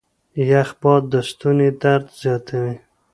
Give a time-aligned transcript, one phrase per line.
[0.49, 2.75] يخ باد د ستوني درد زياتوي.